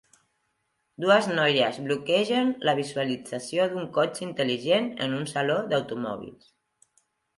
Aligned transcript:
Dues 1.03 1.27
noies 1.39 1.77
bloquegen 1.89 2.49
la 2.69 2.75
visualització 2.79 3.69
d'un 3.75 3.87
cotxe 3.99 4.25
intel·ligent 4.29 4.89
en 5.07 5.15
un 5.19 5.33
saló 5.37 5.59
d'automòbils 5.75 6.53